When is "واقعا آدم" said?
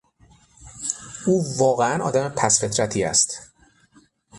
1.57-2.29